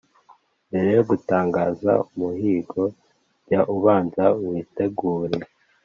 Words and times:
Mbere 0.67 0.89
yo 0.97 1.03
gutangaza 1.09 1.91
umuhigo, 2.09 2.81
jya 3.45 3.61
ubanza 3.75 4.23
witegure, 4.47 5.37